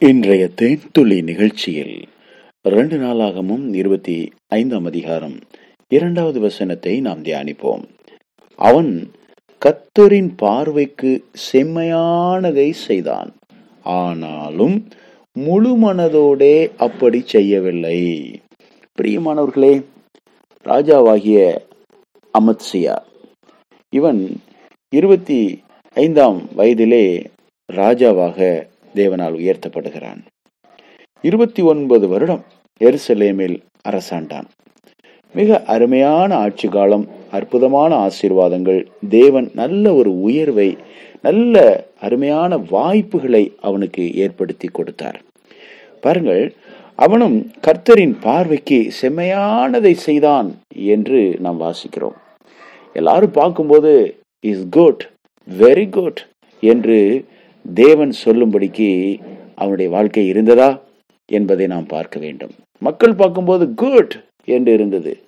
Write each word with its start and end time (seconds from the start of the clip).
இன்றைய 0.00 0.50
தேன்துளி 0.60 1.22
நிகழ்ச்சியில் 1.22 2.02
ரெண்டு 2.62 2.98
நாளாகவும் 2.98 3.74
இருபத்தி 3.74 4.32
ஐந்தாம் 4.48 4.84
அதிகாரம் 4.84 5.38
இரண்டாவது 5.88 6.40
வசனத்தை 6.40 7.00
நாம் 7.00 7.22
தியானிப்போம். 7.22 7.82
அவன் 8.54 9.10
கத்தரின் 9.66 10.30
பார்வைக்கு 10.36 11.24
செம்மையானதை 11.52 12.70
செய்தான். 12.70 13.34
ஆனாலும் 13.82 14.88
முழு 15.32 15.76
மனதோடே 15.76 16.70
அப்படி 16.76 17.22
செய்யவில்லை. 17.26 18.30
பிரியமானவர்களே 19.02 19.84
ராஜாவாகிய 20.64 21.58
அமத்சியா 22.38 22.96
இவன் 23.90 24.40
இருபத்தி 24.90 25.62
ஐந்தாம் 25.94 26.42
வயதிலே 26.56 27.24
ராஜாவாக 27.72 28.66
தேவனால் 28.94 29.36
உயர்த்தப்படுகிறான். 29.40 30.20
இருபத்தி 31.22 31.62
ஒன்பது 31.62 32.08
வருடம் 32.08 32.44
எருசலேமில் 32.80 33.58
அரசாண்டான். 33.82 34.46
மிக 35.34 35.62
அருமையான 35.62 36.36
ஆட்சி 36.36 36.68
காலம் 36.68 37.08
அற்புதமான 37.30 38.08
ஆசீர்வாதங்கள் 38.08 38.86
தேவன் 39.08 39.50
நல்ல 39.54 39.94
ஒரு 39.94 40.20
உயர்வை 40.20 40.76
நல்ல 41.22 41.84
அருமையான 42.00 42.56
வாய்ப்புகளை 42.56 43.56
அவனுக்கு 43.60 44.14
ஏற்படுத்தி 44.14 44.68
கொடுத்தார். 44.68 45.20
பாருங்கள் 46.00 46.54
அவனும் 46.94 47.50
கர்த்தரின் 47.66 48.14
பார்வைக்கு 48.20 48.92
செம்மையானதை 49.02 49.92
செய்தான் 49.92 50.54
என்று 50.74 51.36
நாம் 51.40 51.60
வாசிக்கிறோம். 51.60 52.16
எல்லாரும் 52.92 53.30
பார்க்கும்போது 53.30 54.18
இஸ் 54.40 54.66
குட் 54.70 55.08
வெரி 55.58 55.88
குட் 55.88 56.26
என்று 56.60 57.24
தேவன் 57.74 58.12
சொல்லும்படிக்கு 58.24 59.20
அவனுடைய 59.54 59.90
வாழ்க்கை 59.90 60.26
இருந்ததா 60.26 60.80
என்பதை 61.26 61.66
நாம் 61.66 61.86
பார்க்க 61.86 62.18
வேண்டும். 62.18 62.50
மக்கள் 62.78 63.14
பார்க்கும்போது 63.14 63.74
குட் 63.74 64.24
என்று 64.44 64.72
இருந்தது. 64.72 65.22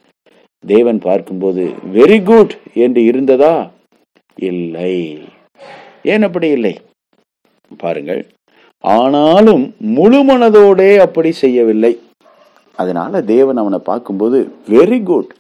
தேவன் 0.67 0.99
பார்க்கும்போது 0.99 1.73
வெரி 1.95 2.23
குட் 2.23 2.59
என்று 2.75 3.05
இருந்ததா? 3.05 3.71
இல்லை. 4.35 5.19
ஏன் 6.03 6.23
அப்படி 6.23 6.49
இல்லை? 6.49 6.81
பாருங்கள். 7.77 8.27
ஆனாலும் 8.81 9.75
முழு 9.79 10.25
மனதோடே 10.25 10.97
அப்படி 10.97 11.33
செய்யவில்லை. 11.33 12.01
அதனால 12.77 13.23
தேவன் 13.23 13.57
அவனை 13.57 13.79
பார்க்கும்போது 13.79 14.53
very 14.69 15.03
good 15.03 15.35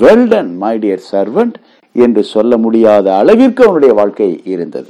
well done 0.00 0.56
my 0.56 0.78
dear 0.78 0.98
servant 1.12 1.54
என்று 1.92 2.24
சொல்ல 2.24 2.56
முடியாத 2.56 3.16
அளவிற்கு 3.16 3.64
அவனுடைய 3.64 3.94
வாழ்க்கை 3.94 4.40
இருந்தது. 4.44 4.88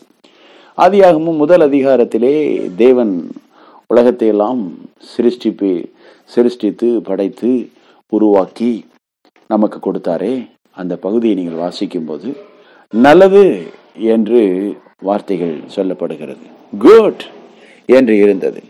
ஆதியாகமும் 0.82 1.40
முதல் 1.42 1.64
அதிகாரத்திலே 1.68 2.34
தேவன் 2.82 3.14
உலகத்தை 3.90 4.28
எல்லாம் 4.34 4.60
சிருஷ்டிப்பு 5.12 5.70
சிருஷ்டித்து 6.34 6.88
படைத்து 7.08 7.50
உருவாக்கி 8.12 8.72
நமக்கு 9.50 9.78
கொடுத்தாரே. 9.78 10.34
அந்த 10.80 10.94
பகுதியை 11.04 11.34
நீங்கள் 11.38 11.62
வாசிக்கும் 11.64 12.08
போது 12.10 12.28
நல்லது 12.92 13.44
என்று 14.14 14.40
வார்த்தைகள் 15.08 15.56
சொல்லப்படுகிறது. 15.76 16.44
குட் 16.84 17.22
என்று 17.96 18.14
இருந்தது. 18.24 18.60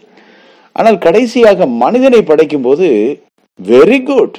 ஆனால் 0.76 0.98
கடைசியாக 1.06 1.66
மனிதனை 1.84 2.20
படைக்கும் 2.30 2.66
போது 2.68 2.88
வெரி 3.60 3.98
குட் 4.10 4.38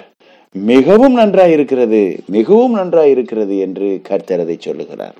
மிகவும் 0.56 1.16
நன்றாய் 1.22 1.54
இருக்கிறது 1.58 2.02
மிகவும் 2.38 2.76
நன்றாய் 2.80 3.14
இருக்கிறது 3.16 3.56
என்று 3.66 3.88
கர்த்தரதை 4.10 4.56
சொல்லுகிறார். 4.68 5.16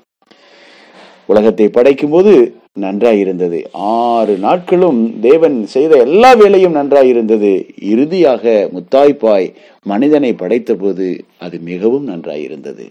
உலகத்தை 1.26 1.66
படைக்கும் 1.68 2.10
போது 2.10 2.32
நன்றாயிருந்தது. 2.80 3.58
ஆறு 3.72 4.34
நாட்களும் 4.38 5.00
தேவன் 5.20 5.56
செய்த 5.74 5.92
எல்லா 6.06 6.30
வேலையும் 6.40 6.76
நன்றாயிருந்தது. 6.76 7.52
இறுதியாக 7.92 8.54
முத்தாய்ப்பாய் 8.74 9.48
மனிதனை 9.92 10.32
படைத்த 10.34 10.74
போது 10.74 11.06
அது 11.38 11.56
மிகவும் 11.70 12.04
நன்றாய் 12.04 12.42
இருந்தது 12.42 12.86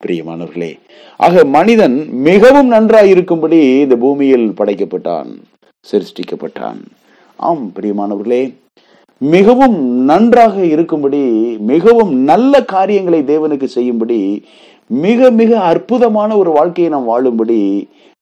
பிரியமானவர்களே 0.00 0.72
ஆக 1.26 1.44
மனிதன் 1.44 1.96
மிகவும் 2.28 2.66
நன்றாய் 2.66 3.10
இருக்கும்படி 3.14 3.60
இந்த 3.84 3.96
பூமியில் 3.96 4.48
படைக்கப்பட்டான் 4.58 5.30
சிருஷ்டிக்கப்பட்டான். 5.86 6.80
ஆம் 7.38 7.64
பிரியமானவர்களே 7.76 8.42
மிகவும் 9.20 9.76
நன்றாக 10.04 10.56
இருக்கும்படி 10.64 11.20
மிகவும் 11.70 12.12
நல்ல 12.30 12.60
காரியங்களை 12.64 13.20
தேவனுக்கு 13.22 13.64
செய்யும்படி 13.64 14.18
மிக 14.90 15.30
மிக 15.40 15.50
அற்புதமான 15.70 16.30
ஒரு 16.36 16.50
வாழ்க்கையை 16.56 16.88
நாம் 16.92 17.10
வாழும்படி 17.10 17.58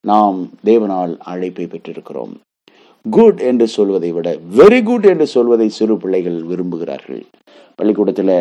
நாம் 0.05 0.39
தேவனால் 0.69 1.12
அழைப்பை 1.33 1.65
பெற்றிருக்கிறோம். 1.67 2.34
குட் 3.06 3.41
என்று 3.50 3.67
சொல்வதை 3.77 4.11
விட 4.12 4.28
வெரி 4.59 4.81
குட் 4.89 5.06
என்று 5.12 5.27
சொல்வதை 5.33 5.69
சிறு 5.78 5.95
பிள்ளைகள் 6.03 6.39
விரும்புகிறார்கள். 6.50 7.23
பள்ளிக்கூடத்தில் 7.78 8.37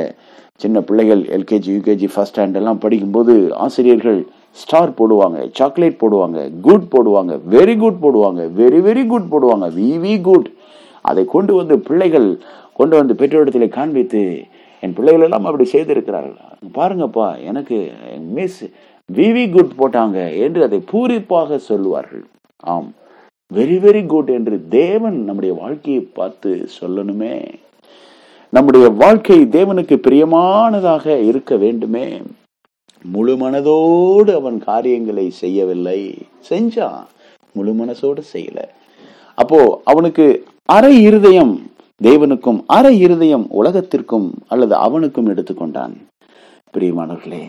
சின்ன 0.64 0.78
பிள்ளைகள் 0.88 1.22
எல்கேஜி 1.36 1.70
யூகேஜி 1.78 2.08
ஃபர்ஸ்ட் 2.14 2.36
ஸ்டாண்ட் 2.36 2.58
எல்லாம் 2.60 2.82
படிக்கும்போது 2.84 3.34
ஆசிரியர்கள் 3.66 4.20
ஸ்டார் 4.62 4.98
போடுவாங்க 5.00 5.40
சாக்லேட் 5.60 6.02
போடுவாங்க 6.04 6.40
குட் 6.68 6.88
போடுவாங்க 6.94 7.34
வெரி 7.56 7.76
குட் 7.84 8.02
போடுவாங்க 8.06 8.44
வெரி 8.60 8.80
வெரி 8.88 9.04
குட் 9.12 9.32
போடுவாங்க 9.34 9.68
வி 9.80 9.90
வி 10.06 10.14
குட் 10.30 10.50
அதை 11.10 11.24
கொண்டு 11.36 11.54
வந்து 11.60 11.76
பிள்ளைகள் 11.88 12.30
கொண்டு 12.80 12.96
வந்து 13.00 13.14
பெற்றோரிடத்தில் 13.22 13.76
காண்பித்து 13.78 14.22
என் 14.84 14.96
பிள்ளைகள் 14.98 15.26
எல்லாம் 15.26 15.48
அப்படி 15.50 15.66
செய்திருக்கிறார்கள். 15.74 16.38
பாருங்கப்பா 16.78 17.28
எனக்கு 17.50 17.78
மிஸ் 18.22 18.64
விவி 19.14 19.50
குட் 19.50 19.72
போட்டாங்க 19.78 20.40
என்று 20.40 20.64
அதை 20.64 20.84
பூரிப்பாக 20.92 21.56
சொல்லுவார்கள். 21.56 22.26
ஆம் 22.58 22.94
வெரி 23.54 23.78
வெரி 23.78 24.06
குட் 24.06 24.30
என்று 24.30 24.68
தேவன் 24.70 25.24
நம்முடைய 25.24 25.56
வாழ்க்கையை 25.56 26.02
பார்த்து 26.02 26.68
சொல்லணுமே. 26.82 27.54
நம்முடைய 28.50 28.90
வாழ்க்கை 28.90 29.42
தேவனுக்கு 29.42 29.96
பிரியமானதாக 30.08 31.24
இருக்க 31.28 31.56
வேண்டுமே. 31.56 32.22
முழு 33.04 33.36
மனதோடு 33.36 34.36
அவன் 34.36 34.60
காரியங்களை 34.60 35.30
செய்யவில்லை. 35.30 36.18
செஞ்சான் 36.50 37.04
முழு 37.54 37.72
மனசோடு 37.72 38.22
செய்யல. 38.34 38.60
அப்போ 39.36 39.82
அவனுக்கு 39.86 40.44
அரை 40.66 41.02
இருதயம் 41.02 41.62
தேவனுக்கும் 42.04 42.64
அரை 42.68 43.00
இருதயம் 43.00 43.48
உலகத்திற்கும் 43.50 44.32
அல்லது 44.48 44.76
அவனுக்கும் 44.76 45.28
எடுத்துக்கொண்டான். 45.28 45.94
பிரியமானவர்களே 46.78 47.44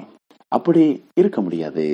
அப்படி 0.58 0.84
இருக்க 1.14 1.38
முடியாது. 1.40 1.86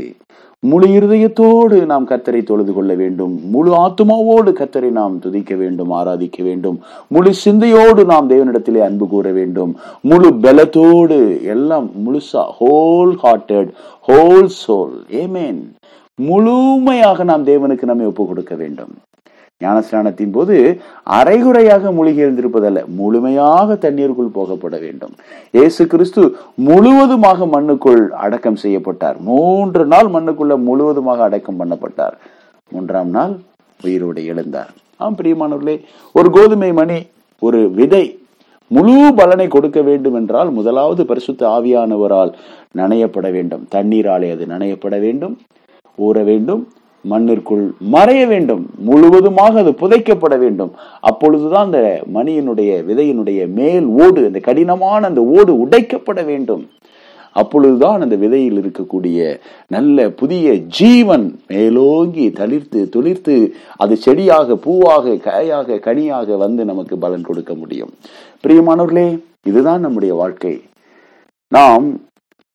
முழு 0.60 0.86
இருதயத்தோடு 0.88 1.76
நாம் 1.86 2.06
கத்தரை 2.08 2.40
தொழுது 2.42 2.72
கொள்ள 2.72 2.92
வேண்டும். 2.94 3.34
முழு 3.50 3.70
ஆத்மாவோடு 3.86 4.50
கத்தரை 4.60 4.90
நாம் 4.90 5.18
துதிக்க 5.18 5.54
வேண்டும் 5.62 5.92
ஆராதிக்க 5.92 6.42
வேண்டும். 6.42 6.78
முழு 7.08 7.30
சிந்தையோடு 7.34 8.04
நாம் 8.04 8.30
தேவனிடத்திலே 8.30 8.80
அன்பு 8.88 9.08
கூற 9.08 9.32
வேண்டும். 9.38 9.72
முழு 10.02 10.30
பலத்தோடு 10.44 11.18
எல்லாம் 11.54 11.90
முழுசா 12.04 12.42
ஹோல் 12.60 13.14
ஹார்ட்டட் 13.22 13.70
ஹோல் 14.08 14.48
சோல் 14.66 14.96
ஏமேன் 15.12 15.60
முழுமையாக 16.14 17.24
நாம் 17.24 17.46
தேவனுக்கு 17.46 17.90
நம்மை 17.90 18.06
ஒப்பு 18.06 18.26
கொடுக்க 18.26 18.54
வேண்டும். 18.62 18.94
ஞானஸ்நானத்தின் 19.64 20.34
போது 20.34 20.56
அரைகுறையாக 21.18 21.92
மூழ்கி 21.94 22.20
எழுந்திருப்பதல்ல 22.24 22.80
முழுமையாக 22.98 23.76
தண்ணீருக்குள் 23.84 24.36
போகப்பட 24.36 24.74
வேண்டும். 24.84 25.14
இயேசு 25.56 25.82
கிறிஸ்து 25.92 26.22
முழுவதுமாக 26.68 27.46
மண்ணுக்குள் 27.54 28.02
அடக்கம் 28.24 28.60
செய்யப்பட்டார். 28.64 29.16
மூன்று 29.30 29.84
நாள் 29.94 30.10
மண்ணுக்குள்ள 30.14 30.56
முழுவதுமாக 30.68 31.22
அடக்கம் 31.28 31.58
பண்ணப்பட்டார். 31.60 32.14
மூன்றாம் 32.70 33.10
நாள் 33.16 33.34
உயிரோடு 33.80 34.22
எழுந்தார். 34.32 34.70
ஆம் 35.04 35.18
பிரியமானவர்களே 35.18 35.76
ஒரு 36.18 36.30
கோதுமை 36.38 36.70
மணி 36.80 37.00
ஒரு 37.42 37.60
விதை 37.80 38.04
முழு 38.76 38.96
பலனை 39.18 39.48
கொடுக்க 39.48 39.80
வேண்டும் 39.90 40.16
என்றால் 40.22 40.50
முதலாவது 40.56 41.02
பரிசுத்த 41.10 41.42
ஆவியானவரால் 41.56 42.32
நனையப்பட 42.78 43.28
வேண்டும். 43.36 43.62
தண்ணீராலே 43.74 44.28
அது 44.34 44.44
நனையப்பட 44.54 44.96
வேண்டும் 45.04 45.34
ஊற 46.06 46.24
வேண்டும். 46.30 46.62
மண்ணிற்குள் 47.00 47.74
மறைய 47.92 48.26
வேண்டும். 48.26 48.70
முழுவதுமாக 48.78 49.58
அது 49.58 49.70
புதைக்கப்பட 49.70 50.38
வேண்டும். 50.38 50.72
அப்பொழுதுதான் 51.00 51.64
அந்த 51.64 52.02
மணியினுடைய 52.14 52.70
விதையினுடைய 52.84 53.48
மேல் 53.48 53.84
ஓடு 53.84 54.24
அந்த 54.24 54.38
கடினமான 54.38 55.06
அந்த 55.06 55.22
ஓடு 55.22 55.66
உடைக்கப்பட 55.66 56.24
வேண்டும். 56.24 56.68
அப்பொழுதுதான் 57.32 58.00
அந்த 58.00 58.16
விதையில் 58.16 58.58
இருக்கக்கூடிய 58.60 59.40
நல்ல 59.68 60.10
புதிய 60.10 60.54
ஜீவன் 60.54 61.40
மேலோங்கி 61.46 62.28
தளிர்த்து 62.28 62.88
துளிர்த்து 62.96 63.50
அது 63.76 63.96
செடியாக 63.96 64.54
பூவாக 64.54 65.16
காயாக 65.16 65.78
கனியாக 65.78 66.36
வந்து 66.36 66.64
நமக்கு 66.64 66.98
பலன் 66.98 67.22
கொடுக்க 67.22 67.54
முடியும். 67.54 67.92
பிரியமானவர்களே 68.46 69.18
இதுதான் 69.42 69.80
நம்முடைய 69.80 70.14
வாழ்க்கை. 70.14 70.60
நாம் 71.48 72.07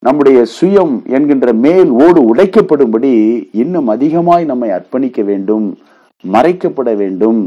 நம்முடைய 0.06 0.38
சுயம் 0.54 0.94
என்கின்ற 1.16 1.48
மேல் 1.64 1.90
ஓடு 2.06 2.20
உடைக்கப்படும்படி 2.30 3.12
இன்னும் 3.62 3.88
அதிகமாய் 3.94 4.44
நம்மை 4.50 4.68
அர்ப்பணிக்க 4.76 5.20
வேண்டும் 5.30 5.66
மறைக்கப்பட 6.24 6.90
வேண்டும் 7.02 7.38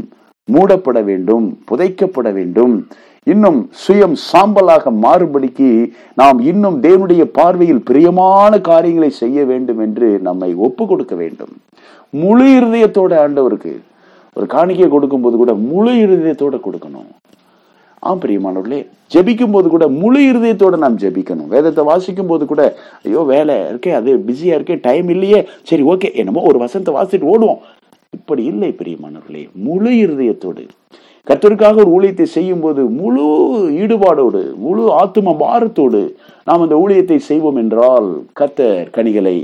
மூடப்பட 0.48 0.98
வேண்டும் 1.10 1.46
புதைக்கப்பட 1.70 2.28
வேண்டும். 2.38 2.74
இன்னும் 3.32 3.58
சுயம் 3.82 4.16
சாம்பலாக 4.28 4.92
மாறுபடிக்கு 5.04 5.68
நாம் 6.20 6.38
இன்னும் 6.50 6.76
தேவனுடைய 6.86 7.24
பார்வையில் 7.38 7.82
பிரியமான 7.88 8.60
காரியங்களை 8.70 9.10
செய்ய 9.22 9.44
வேண்டும் 9.50 9.80
என்று 9.86 10.08
நம்மை 10.28 10.50
ஒப்பு 10.68 10.86
கொடுக்க 10.86 11.14
வேண்டும். 11.22 11.52
முழு 12.22 12.46
இருதயத்தோட 12.58 13.12
ஆண்டவருக்கு 13.24 13.74
ஒரு 14.36 14.46
காணிக்கை 14.56 14.88
கொடுக்கும்போது 14.88 15.36
கூட 15.36 15.54
முழு 15.70 15.94
இருதயத்தோட 16.04 16.56
கொடுக்கணும். 16.66 17.10
ஆம் 18.06 18.20
பிரியமானவர்களே 18.22 18.78
ஜெபிக்கும் 19.12 19.54
போது 19.54 19.66
கூட 19.72 19.84
முழு 20.00 20.20
இருதயத்தோட 20.30 20.76
நாம் 20.82 20.98
ஜெபிக்கணும். 21.02 21.48
வேதத்தை 21.54 21.82
வாசிக்கும் 21.88 22.30
போது 22.30 22.44
கூட 22.50 22.62
ஐயோ 23.06 23.22
வேலை 23.30 23.54
இருக்கே 23.70 23.92
அது 23.98 24.10
பிஸியா 24.26 24.56
இருக்கே 24.58 24.76
டைம் 24.86 25.08
இல்லையே. 25.14 25.40
சரி 25.70 25.84
ஓகே 25.92 26.08
என்னமோ 26.20 26.44
ஒரு 26.50 26.58
வசனத்தை 26.64 26.92
வாசிட்டு 26.98 27.30
ஓடுவோம். 27.32 27.60
இப்படி 28.18 28.42
இல்லை 28.52 28.70
பிரியமானவர்களே 28.80 29.42
முழு 29.66 29.90
இருதயத்தோடு. 30.04 30.64
கர்த்தருக்காக 31.26 31.80
ஒரு 31.84 31.90
ஊழியத்தை 31.96 32.26
செய்யும் 32.36 32.62
போது 32.66 32.82
முழு 33.00 33.24
ஈடுபாடோடு 33.82 34.42
முழு 34.66 34.84
ஆத்தும 35.00 35.34
பாரத்தோடு 35.42 36.02
நாம் 36.48 36.64
அந்த 36.66 36.76
ஊழியத்தை 36.84 37.18
செய்வோம் 37.30 37.60
என்றால் 37.64 38.08
கர்த்தர் 38.40 38.88
கனிகளை 38.96 39.36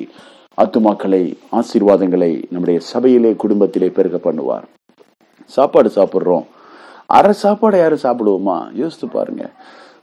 ஆத்துமாக்களை 0.58 1.24
ஆசீர்வாதங்களை 1.58 2.32
நம்முடைய 2.54 2.78
சபையிலே 2.92 3.32
குடும்பத்திலே 3.42 3.88
பெருக 3.96 4.18
பண்ணுவார். 4.26 4.66
சாப்பாடு 5.56 5.88
சாப்பிட்றோம். 5.96 6.44
அரை 7.06 7.32
சாப்பாடு 7.32 7.78
யாரும் 7.78 8.02
சாப்பிடுவோமா? 8.02 8.56
யோசித்து 8.72 9.08
பாருங்க. 9.08 9.50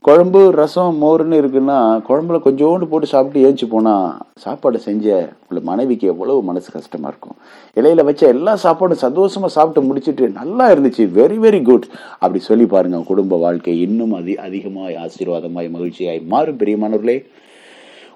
குழம்பு 0.01 0.39
ரசம் 0.51 1.01
மோர்னு 1.01 1.39
இருக்குன்னா 1.42 1.75
குழம்புல 2.07 2.38
கொஞ்சோண்டு 2.45 2.86
போட்டு 2.86 3.07
சாப்பிட்டு 3.07 3.42
ஏஞ்சி 3.48 3.69
போனா 3.69 4.18
சாப்பாடு 4.44 4.80
செஞ்ச 4.80 5.06
உங்களை 5.42 5.62
மனைவிக்கு 5.63 6.07
எவ்வளவு 6.07 6.44
மனசு 6.44 6.71
கஷ்டமா 6.71 7.07
இருக்கும். 7.07 7.36
இலையில 7.75 8.03
வச்ச 8.03 8.27
எல்லா 8.27 8.53
சாப்பாடும் 8.63 9.01
சந்தோஷமா 9.01 9.50
சாப்பிட்டு 9.57 9.81
முடிச்சிட்டு 9.88 10.30
நல்லா 10.30 10.71
இருந்துச்சு 10.74 11.06
வெரி 11.19 11.38
வெரி 11.45 11.62
குட் 11.62 11.86
அப்படி 12.19 12.39
சொல்லி 12.39 12.65
பாருங்க 12.65 13.04
குடும்ப 13.12 13.38
வாழ்க்கை 13.38 13.81
இன்னும் 13.81 14.13
அதி 14.13 14.36
அதிகமாய் 14.38 14.95
ஆசீர்வாதமாய் 14.95 15.69
மகிழ்ச்சியாய் 15.75 16.21
மாறும் 16.33 16.57
பெரியமானவர்களே. 16.57 17.25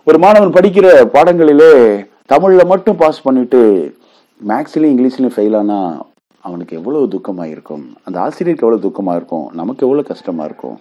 ஒரு 0.03 0.19
மாணவன் 0.19 0.55
படிக்கிற 0.57 0.87
பாடங்களிலே 1.13 1.71
தமிழ்ல 2.33 2.65
மட்டும் 2.65 2.95
பாஸ் 2.95 3.23
பண்ணிட்டு 3.23 3.61
மேக்ஸ்லயும் 4.41 4.93
இங்கிலீஷ்லயும் 4.93 5.35
ஃபெயில் 5.35 5.57
ஆனா 5.57 5.79
அவனுக்கு 6.45 6.73
எவ்வளவு 6.75 7.07
துக்கமாக 7.07 7.49
இருக்கும் 7.49 7.85
அந்த 8.03 8.17
ஆசிரியருக்கு 8.19 8.65
எவ்வளவு 8.65 8.85
துக்கமா 8.85 9.13
இருக்கும் 9.15 9.45
நமக்கு 9.53 9.85
எவ்வளவு 9.85 10.09
கஷ்டமா 10.09 10.43
இருக்கும் 10.45 10.77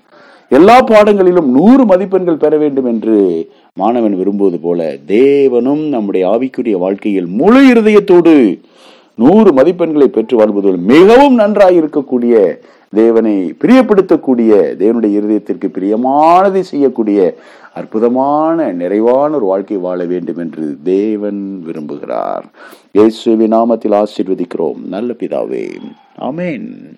எல்லா 0.51 0.77
பாடங்களிலும் 0.83 1.49
நூறு 1.51 1.83
மதிப்பெண்கள் 1.87 2.43
பெற 2.43 2.55
வேண்டும் 2.57 2.89
என்று 2.89 3.17
மாணவன் 3.77 4.17
விரும்புவது 4.17 4.59
போல 4.61 4.81
தேவனும் 5.13 5.85
நம்முடைய 5.89 6.25
ஆவிக்குரிய 6.29 6.79
வாழ்க்கையில் 6.79 7.29
முழு 7.33 7.61
இருதயத்தோடு 7.71 8.35
நூறு 9.19 9.51
மதிப்பெண்களை 9.53 10.09
பெற்று 10.09 10.37
வாழ்வது 10.37 10.79
மிகவும் 10.87 11.35
நன்றாக 11.35 11.79
இருக்கக்கூடிய 11.79 12.35
தேவனை 12.95 13.55
பிரியப்படுத்தக்கூடிய 13.61 14.53
தேவனுடைய 14.79 15.19
இருதயத்திற்கு 15.21 15.67
பிரியமானதை 15.75 16.61
செய்யக்கூடிய 16.61 17.35
அற்புதமான 17.75 18.73
நிறைவான 18.73 19.37
ஒரு 19.37 19.45
வாழ்க்கை 19.45 19.77
வாழ 19.77 20.05
வேண்டும் 20.05 20.37
என்று 20.37 20.77
தேவன் 20.83 21.63
விரும்புகிறார். 21.67 22.43
இயேசுவின் 22.93 23.53
நாமத்தில் 23.53 24.05
ஆசீர்வதிக்கிறோம். 24.05 24.85
நல்ல 24.89 25.13
பிதாவே. 25.13 25.69
ஆமென். 26.19 26.95